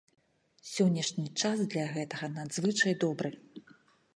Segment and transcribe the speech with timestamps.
[0.69, 3.29] Сённяшні час для гэтага надзвычай добры.